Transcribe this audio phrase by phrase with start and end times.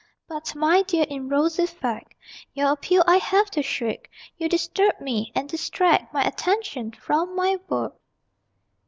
[0.27, 2.15] But, my dear, in rosy fact
[2.55, 7.59] Your appeal I have to shirk You disturb me, and distract My attention from my
[7.69, 7.93] work!